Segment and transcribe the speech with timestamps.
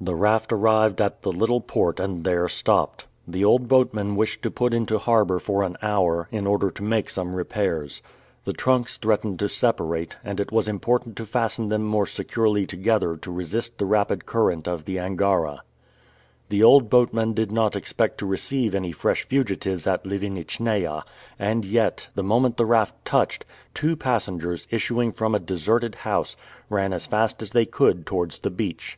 [0.00, 3.04] The raft arrived at the little port and there stopped.
[3.26, 7.10] The old boatman wished to put into harbor for an hour, in order to make
[7.10, 8.00] some repairs.
[8.44, 13.16] The trunks threatened to separate, and it was important to fasten them more securely together
[13.18, 15.62] to resist the rapid current of the Angara.
[16.48, 21.02] The old boatman did not expect to receive any fresh fugitives at Livenitchnaia,
[21.38, 23.44] and yet, the moment the raft touched,
[23.74, 26.36] two passengers, issuing from a deserted house,
[26.70, 28.96] ran as fast as they could towards the beach.